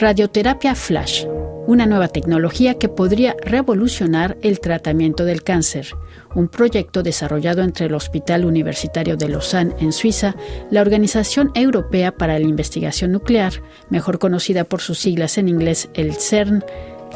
[0.00, 1.26] radioterapia flash,
[1.66, 5.88] una nueva tecnología que podría revolucionar el tratamiento del cáncer,
[6.34, 10.34] un proyecto desarrollado entre el Hospital Universitario de Lausanne en Suiza,
[10.70, 13.52] la Organización Europea para la Investigación Nuclear,
[13.90, 16.64] mejor conocida por sus siglas en inglés el CERN,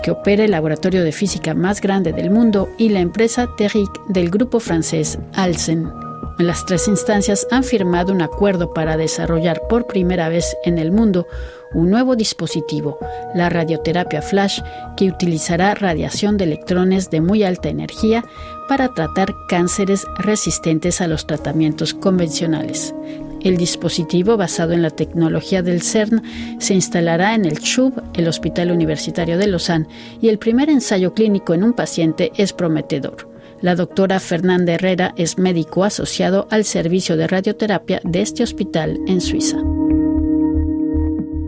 [0.03, 4.29] que opera el laboratorio de física más grande del mundo, y la empresa TERIC del
[4.29, 6.04] grupo francés Alsen.
[6.39, 11.29] Las tres instancias han firmado un acuerdo para desarrollar por primera vez en el mundo
[11.73, 12.99] un nuevo dispositivo,
[13.37, 14.61] la radioterapia flash,
[14.97, 18.25] que utilizará radiación de electrones de muy alta energía
[18.69, 22.95] para tratar cánceres resistentes a los tratamientos convencionales.
[23.41, 26.23] El dispositivo, basado en la tecnología del CERN,
[26.59, 29.87] se instalará en el CHUB, el Hospital Universitario de Lausanne,
[30.21, 33.34] y el primer ensayo clínico en un paciente es prometedor.
[33.65, 39.23] La doctora Fernanda Herrera es médico asociado al servicio de radioterapia de este hospital en
[39.23, 39.57] Suiza.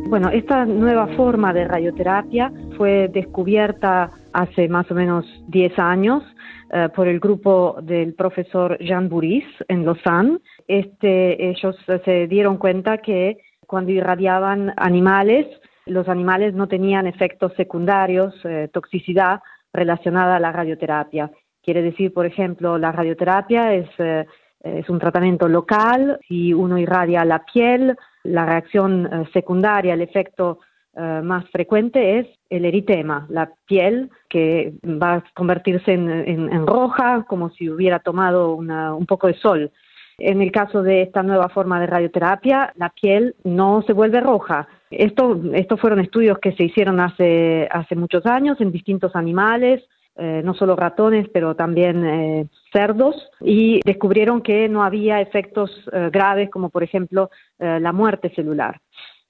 [0.09, 6.23] Bueno, esta nueva forma de radioterapia fue descubierta hace más o menos 10 años
[6.73, 10.39] eh, por el grupo del profesor Jean Bouris en Lausanne.
[10.67, 15.47] Este, ellos se dieron cuenta que cuando irradiaban animales,
[15.85, 19.41] los animales no tenían efectos secundarios, eh, toxicidad
[19.71, 21.31] relacionada a la radioterapia.
[21.67, 24.25] Quiere decir, por ejemplo, la radioterapia es, eh,
[24.63, 30.61] es un tratamiento local, si uno irradia la piel, la reacción eh, secundaria, el efecto
[30.95, 37.51] eh, más frecuente es el eritema, la piel que va a convertirse en, roja como
[37.51, 39.73] si hubiera tomado un poco de sol.
[40.19, 44.69] En el caso de esta nueva forma de radioterapia, la piel no se vuelve roja.
[44.89, 49.83] Esto, estos fueron estudios que se hicieron hace muchos años en distintos animales,
[50.19, 56.09] eh, no solo ratones, pero también eh, cerdos, y descubrieron que no había efectos eh,
[56.11, 58.81] graves como por ejemplo la muerte celular.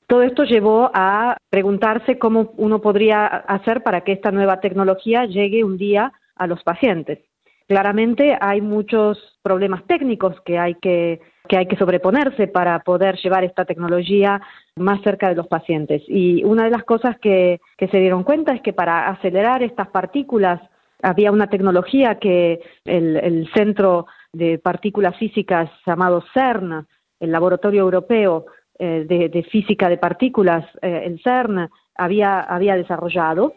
[0.06, 5.64] Todo esto llevó a preguntarse cómo uno podría hacer para que esta nueva tecnología llegue
[5.64, 7.18] un día a los pacientes.
[7.66, 13.42] Claramente hay muchos problemas técnicos que hay que, que hay que sobreponerse para poder llevar
[13.42, 14.40] esta tecnología
[14.76, 16.02] más cerca de los pacientes.
[16.06, 19.88] Y una de las cosas que, que se dieron cuenta es que para acelerar estas
[19.88, 20.60] partículas
[21.02, 26.86] había una tecnología que el, Centro de Partículas Físicas llamado CERN,
[27.20, 28.46] el Laboratorio Europeo
[28.78, 33.54] eh, de, Física de Partículas, eh, el CERN, había, había desarrollado.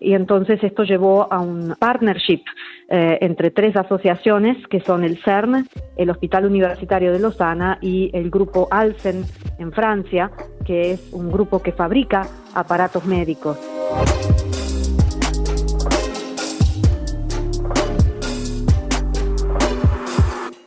[0.00, 2.40] Y entonces esto llevó a un partnership
[2.88, 8.30] eh, entre tres asociaciones que son el CERN, el Hospital Universitario de Lausana y el
[8.30, 9.24] grupo Alsen
[9.58, 10.30] en Francia,
[10.64, 13.58] que es un grupo que fabrica aparatos médicos.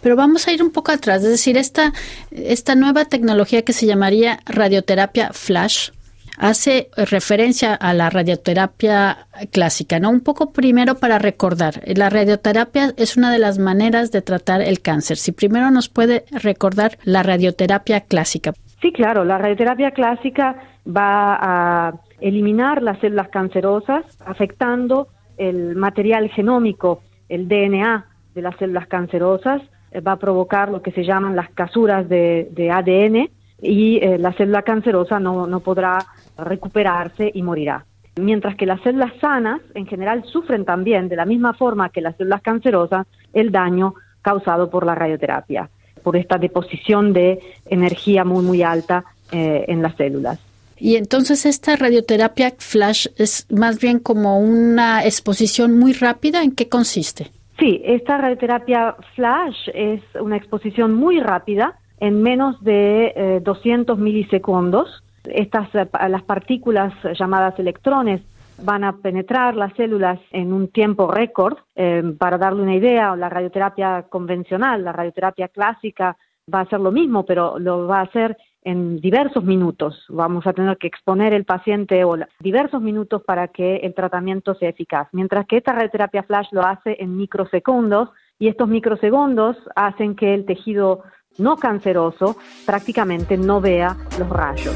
[0.05, 1.91] Pero vamos a ir un poco atrás, es decir, esta,
[2.29, 5.89] esta nueva tecnología que se llamaría radioterapia flash
[6.38, 10.11] hace referencia a la radioterapia clásica, ¿no?
[10.11, 14.79] Un poco primero para recordar, la radioterapia es una de las maneras de tratar el
[14.79, 15.17] cáncer.
[15.17, 18.53] Si primero nos puede recordar la radioterapia clásica.
[18.83, 20.55] Sí, claro, la radioterapia clásica
[20.85, 28.05] va a eliminar las células cancerosas afectando el material genómico, el DNA
[28.35, 29.69] de las células cancerosas eh,
[30.01, 33.29] va a provocar lo que se llaman las casuras de, ADN
[33.61, 36.00] y eh, la célula cancerosa no, no podrá
[36.38, 37.85] recuperarse y morirá.
[38.17, 42.16] Mientras que las células sanas en general sufren también, de la misma forma que las
[42.16, 45.69] células cancerosas, el daño causado por la radioterapia,
[46.01, 50.39] por esta deposición de energía muy, muy alta eh, en las células.
[50.78, 56.44] Y entonces esta radioterapia flash es más bien como una exposición muy rápida.
[56.44, 57.31] ¿En qué consiste?
[57.59, 65.03] Sí, esta radioterapia flash es una exposición muy rápida, en menos de 200 eh, milisegundos.
[65.23, 68.21] Estas, eh, las partículas llamadas electrones
[68.61, 71.57] van a penetrar las células en un tiempo récord.
[71.75, 76.17] Eh, para darle una idea, la radioterapia convencional, la radioterapia clásica,
[76.53, 80.03] va a hacer lo mismo, pero lo va a hacer en diversos minutos.
[80.09, 84.70] Vamos a tener que exponer el paciente o diversos minutos para que el tratamiento sea
[84.70, 88.09] eficaz, mientras que esta radioterapia flash lo hace en microsegundos
[88.40, 91.03] y estos microsegundos hacen que el tejido
[91.38, 94.73] no canceroso prácticamente no vea los rayos.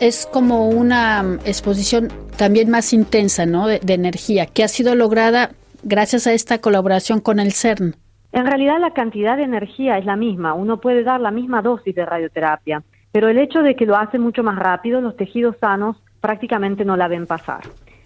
[0.00, 3.68] Es como una exposición también más intensa, ¿no?
[3.68, 5.50] De energía que ha sido lograda
[5.82, 7.94] gracias a esta colaboración con el CERN?
[8.32, 11.94] En realidad la cantidad de energía es la misma, uno puede dar la misma dosis
[11.94, 12.82] de radioterapia,
[13.12, 16.96] pero el hecho de que lo hace mucho más rápido, los tejidos sanos prácticamente no
[16.96, 17.62] la ven pasar.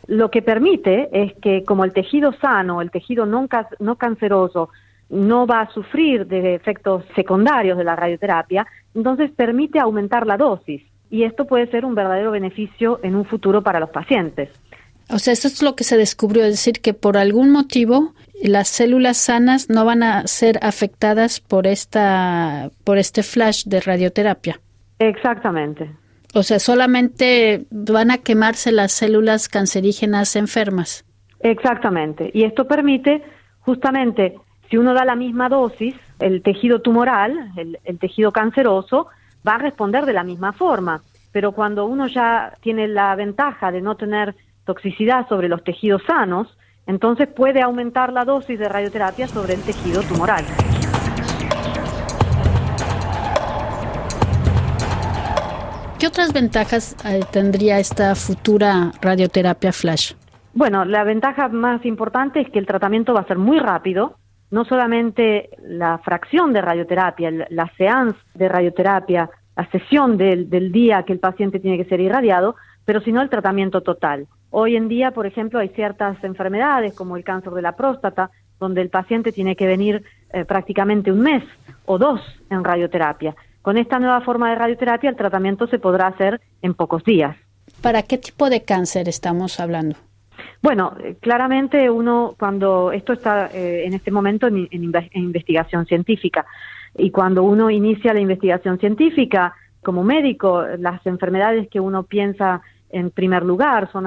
[0.07, 3.49] Lo que permite es que como el tejido sano, el tejido no,
[3.97, 4.71] canceroso,
[5.11, 10.83] no va a sufrir de efectos secundarios de la radioterapia, entonces permite aumentar la dosis
[11.11, 14.51] y esto puede ser un verdadero beneficio en un futuro para los pacientes.
[15.11, 18.69] O sea, esto es lo que se descubrió, es decir, que por algún motivo las
[18.69, 24.61] células sanas no van a ser afectadas por esta por este flash de radioterapia.
[24.99, 25.91] Exactamente.
[26.35, 31.05] O sea, solamente van a quemarse las células cancerígenas enfermas.
[31.41, 32.31] Exactamente.
[32.35, 33.23] Y esto permite
[33.61, 34.35] justamente,
[34.69, 39.09] si uno da la misma dosis, el tejido tumoral, el, el tejido canceroso,
[39.47, 41.03] va a responder de la misma forma.
[41.33, 46.57] Pero cuando uno ya tiene la ventaja de no tener toxicidad sobre los tejidos sanos,
[46.87, 50.45] entonces puede aumentar la dosis de radioterapia sobre el tejido tumoral.
[55.99, 60.13] ¿Qué otras ventajas eh, tendría esta futura radioterapia flash?
[60.53, 64.17] Bueno, la ventaja más importante es que el tratamiento va a ser muy rápido.
[64.51, 71.05] No solamente la fracción de radioterapia, la seance de radioterapia, la sesión del, del día
[71.05, 74.27] que el paciente tiene que ser irradiado, pero sino el tratamiento total.
[74.57, 78.31] Hoy en día, por ejemplo, hay ciertas enfermedades como el cáncer de la próstata,
[78.61, 81.43] donde el paciente tiene que venir eh, prácticamente un mes
[81.87, 82.21] o dos
[82.51, 83.35] en radioterapia.
[83.63, 87.37] Con esta nueva forma de radioterapia, el tratamiento se podrá hacer en pocos días.
[87.83, 89.97] ¿Para qué tipo de cáncer estamos hablando?
[90.63, 96.47] Bueno, eh, claramente uno cuando esto está eh, en este momento en, investigación científica
[96.97, 99.53] y cuando uno inicia la investigación científica
[99.83, 102.63] como médico, las enfermedades que uno piensa
[102.95, 104.07] en primer lugar son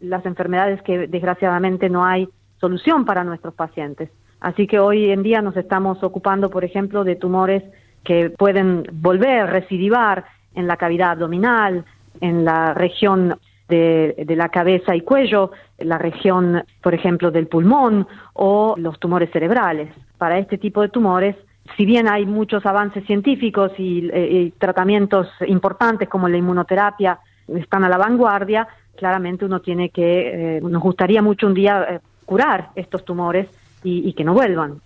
[0.00, 4.10] las enfermedades que desgraciadamente no hay solución para nuestros pacientes.
[4.40, 7.62] Así que hoy en día nos estamos ocupando, por ejemplo, de tumores
[8.02, 10.24] que pueden volver, recidivar
[10.54, 11.84] en la cavidad abdominal,
[12.20, 13.36] en la región
[13.68, 19.30] de, de, la cabeza y cuello, la región, por ejemplo, del pulmón o los tumores
[19.30, 19.90] cerebrales.
[20.16, 21.36] Para este tipo de tumores,
[21.76, 27.18] si bien hay muchos avances científicos y, eh, y tratamientos importantes como la inmunoterapia
[27.48, 32.00] están a la vanguardia, claramente uno tiene que, eh, nos gustaría mucho un día eh,
[32.24, 33.48] curar estos tumores
[33.84, 34.80] y, que no vuelvan.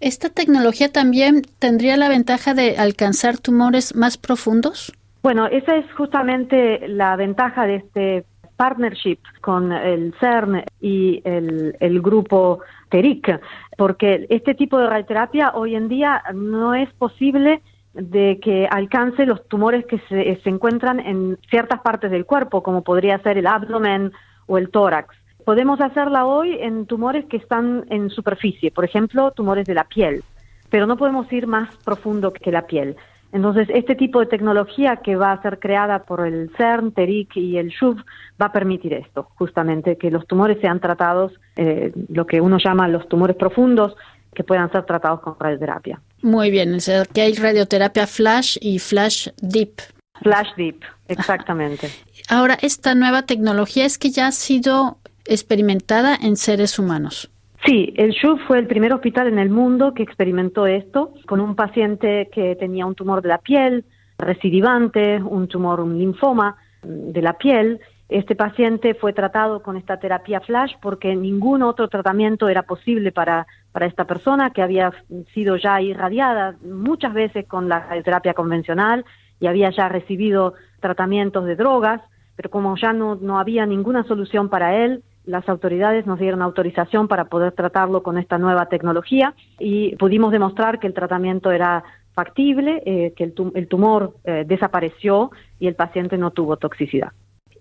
[0.00, 4.92] ¿Esta tecnología también tendría la ventaja de alcanzar tumores más profundos?
[5.22, 8.24] Bueno, esa es justamente la ventaja de este
[8.56, 13.40] partnership con el CERN y el, el grupo TERIC,
[13.78, 17.62] porque este tipo de radioterapia hoy en día no es posible
[17.94, 23.18] de que alcance los tumores que se, encuentran en ciertas partes del cuerpo, como podría
[23.18, 24.12] ser el abdomen
[24.46, 25.14] o el tórax.
[25.44, 30.24] Podemos hacerla hoy en tumores que están en superficie, por ejemplo, tumores de la piel,
[30.70, 32.96] pero no podemos ir más profundo que la piel.
[33.30, 37.58] Entonces, este tipo de tecnología que va a ser creada por el CERN, TERIC y
[37.58, 37.96] el SHUV
[38.40, 42.86] va a permitir esto, justamente, que los tumores sean tratados, eh, lo que uno llama
[42.86, 43.96] los tumores profundos,
[44.34, 46.00] que puedan ser tratados con radioterapia.
[46.24, 49.74] Muy bien, o sea, que hay radioterapia flash y flash deep.
[50.22, 51.88] Flash deep, exactamente.
[52.30, 57.30] Ahora, esta nueva tecnología es que ya ha sido experimentada en seres humanos.
[57.66, 61.54] Sí, el SHUV fue el primer hospital en el mundo que experimentó esto con un
[61.54, 63.84] paciente que tenía un tumor de la piel,
[64.16, 70.40] recidivante, un tumor, un linfoma de la piel, este paciente fue tratado con esta terapia
[70.40, 74.92] flash porque ningún otro tratamiento era posible para, para esta persona que había
[75.32, 79.04] sido ya irradiada muchas veces con la terapia convencional
[79.40, 82.02] y había ya recibido tratamientos de drogas,
[82.36, 87.08] pero como ya no, no había ninguna solución para él, las autoridades nos dieron autorización
[87.08, 92.82] para poder tratarlo con esta nueva tecnología y pudimos demostrar que el tratamiento era factible,
[92.84, 97.12] eh, que el, tumor eh, desapareció y el paciente no tuvo toxicidad.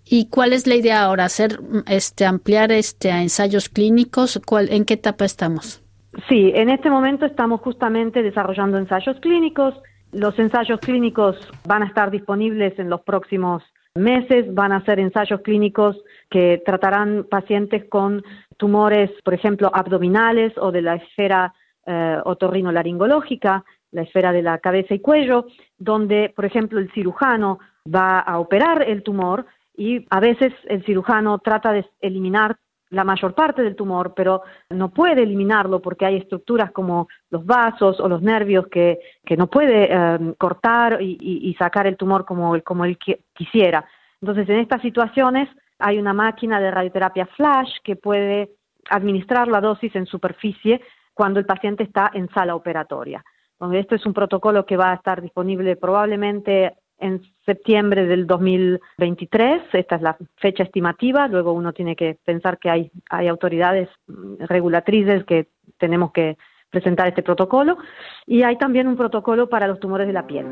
[0.05, 1.25] ¿Y cuál es la idea ahora?
[1.25, 4.39] ¿Hacer, este, ampliar este, a ensayos clínicos?
[4.45, 5.81] ¿Cuál, ¿En qué etapa estamos?
[6.27, 9.73] Sí, en este momento estamos justamente desarrollando ensayos clínicos.
[10.11, 13.63] Los ensayos clínicos van a estar disponibles en los próximos
[13.95, 14.53] meses.
[14.53, 15.97] Van a ser ensayos clínicos
[16.29, 18.23] que tratarán pacientes con
[18.57, 21.53] tumores, por ejemplo, abdominales o de la esfera
[21.85, 25.45] eh, otorrinolaringológica, la esfera de la cabeza y cuello,
[25.77, 27.59] donde, por ejemplo, el cirujano
[27.93, 32.57] va a operar el tumor y a veces el cirujano trata de eliminar
[32.93, 37.99] la mayor parte del tumor, pero no puede eliminarlo porque hay estructuras como los vasos
[37.99, 38.99] o los nervios que,
[39.35, 42.97] no puede em, cortar y, y, sacar el tumor como, como él
[43.33, 43.83] quisiera.
[44.21, 45.49] Entonces, en estas situaciones
[45.79, 48.51] hay una máquina de radioterapia flash que puede
[48.89, 50.81] administrar la dosis en superficie
[51.15, 53.23] cuando el paciente está en sala operatoria.
[53.53, 56.73] Entonces, esto es un protocolo que va a estar disponible probablemente
[57.03, 59.63] en septiembre del 2023.
[59.73, 61.27] Esta es la fecha estimativa.
[61.27, 63.89] Luego uno tiene que pensar que hay, hay autoridades
[64.39, 66.37] regulatrices que tenemos que
[66.69, 67.77] presentar este protocolo
[68.25, 70.47] y hay también un protocolo para los tumores de la piel.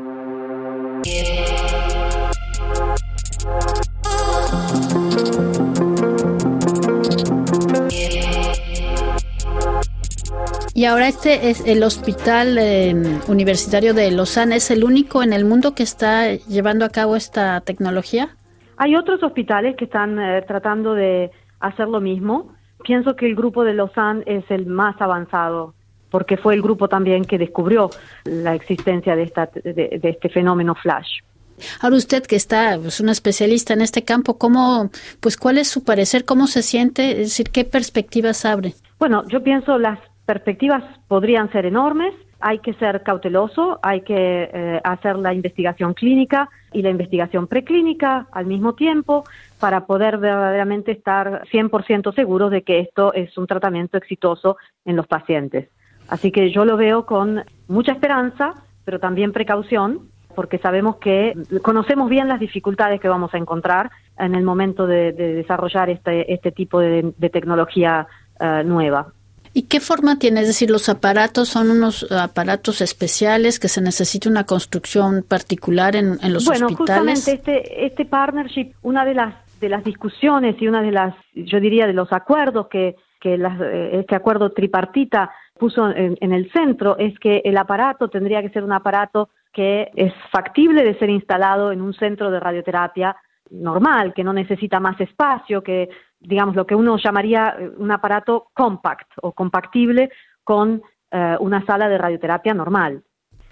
[10.82, 15.44] Y ahora este es el Hospital em, Universitario de Lausanne, ¿es el único en el
[15.44, 18.30] mundo que está llevando a cabo esta tecnología?
[18.78, 22.52] Hay otros hospitales que están eh, tratando de hacer lo mismo.
[22.82, 25.72] Pienso que el grupo de Lausanne es el más avanzado
[26.10, 27.88] porque fue el grupo también que descubrió
[28.24, 31.20] la existencia de, esta, de, este fenómeno flash.
[31.80, 35.84] Ahora usted que está pues, una especialista en este campo, ¿cómo, pues, ¿cuál es su
[35.84, 36.24] parecer?
[36.24, 37.12] ¿Cómo se siente?
[37.12, 38.74] Es decir, ¿qué perspectivas abre?
[38.98, 42.14] Bueno, yo pienso las perspectivas podrían ser enormes.
[42.40, 48.26] Hay que ser cauteloso, hay que eh, hacer la investigación clínica y la investigación preclínica
[48.32, 49.24] al mismo tiempo
[49.60, 55.06] para poder verdaderamente estar 100% seguros de que esto es un tratamiento exitoso en los
[55.06, 55.68] pacientes.
[56.08, 60.00] Así que yo lo veo con mucha esperanza, pero también precaución,
[60.34, 65.12] porque sabemos que conocemos bien las dificultades que vamos a encontrar en el momento de,
[65.12, 68.06] desarrollar este, este tipo de, tecnología
[68.40, 69.12] eh, nueva.
[69.54, 70.40] ¿Y qué forma tiene?
[70.40, 76.12] Es decir, los aparatos son unos aparatos especiales que se necesita una construcción particular en,
[76.32, 76.60] los hospitales.
[76.60, 81.14] Bueno, justamente este, este partnership, una de las, de las discusiones y una de las,
[81.34, 86.50] yo diría, de los acuerdos que, que eh, este acuerdo tripartita puso en, en el
[86.52, 91.10] centro es que el aparato tendría que ser un aparato que es factible de ser
[91.10, 93.16] instalado en un centro de radioterapia
[93.52, 95.88] normal, que no necesita más espacio, que
[96.20, 100.10] digamos, lo que uno llamaría eh, un aparato compact o compactible
[100.44, 103.02] con eh, una sala de radioterapia normal.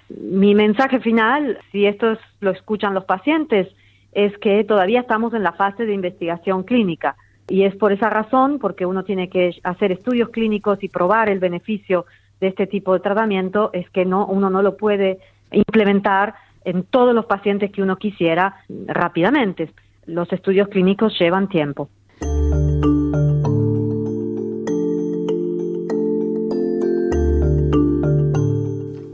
[0.08, 3.68] Mi mensaje final, si esto lo escuchan los pacientes,
[4.12, 7.16] es que todavía estamos en la fase de investigación clínica
[7.48, 11.38] y es por esa razón, porque uno tiene que hacer estudios clínicos y probar el
[11.38, 12.06] beneficio
[12.40, 15.18] de este tipo de tratamiento, es que no, uno no lo puede
[15.52, 19.70] implementar en todos los pacientes que uno quisiera rápidamente.
[20.06, 21.90] Los estudios clínicos llevan tiempo.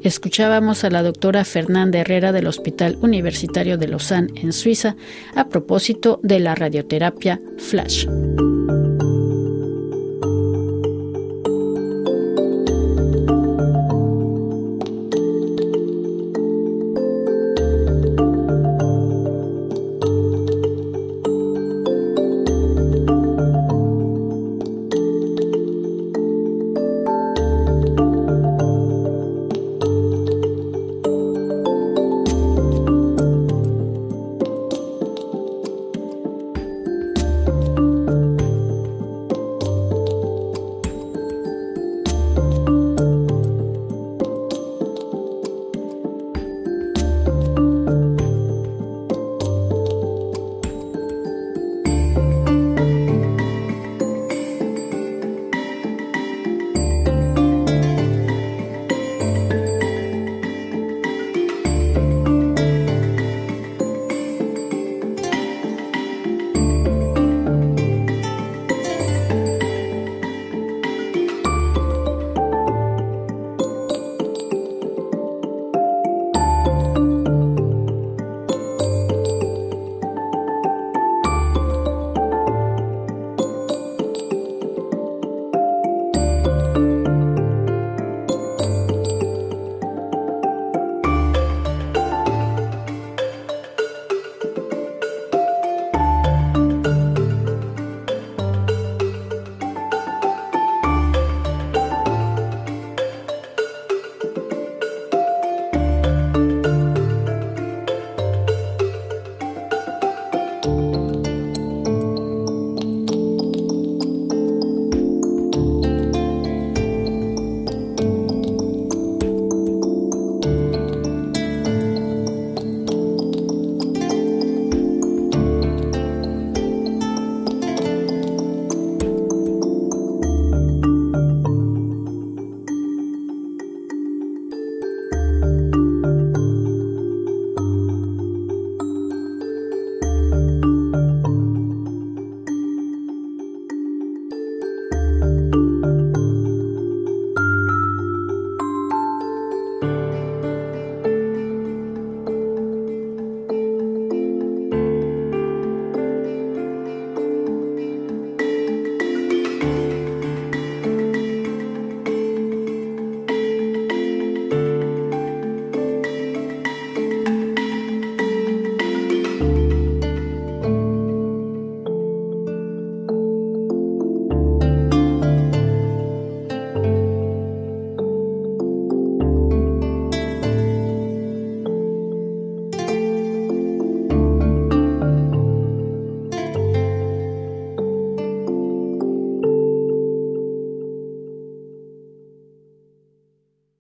[0.02, 4.94] Escuchábamos a la doctora Fernanda Herrera del Hospital Universitario de Lausanne en Suiza
[5.34, 8.06] a propósito de la radioterapia Flash.